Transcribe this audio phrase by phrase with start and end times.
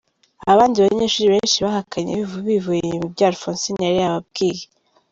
[0.51, 2.11] Abandi banyeshuri benshi bahakanye
[2.47, 4.63] bivuye inyuma ibyo Alphonsine yari yababwiye.